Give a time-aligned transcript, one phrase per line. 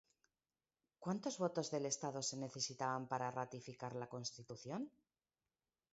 [1.03, 4.81] ¿Cuántos votos del Estado se necesitaban para ratificar la Constitución?